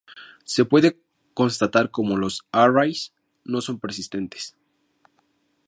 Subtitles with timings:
[0.45, 0.99] Se puede
[1.35, 3.13] constatar cómo los "arrays"
[3.45, 4.57] no son persistentes.